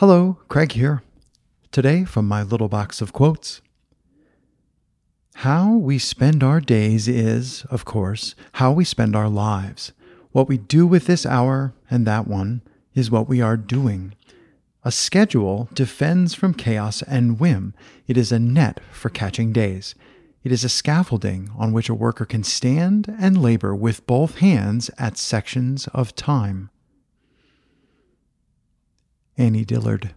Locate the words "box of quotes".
2.68-3.62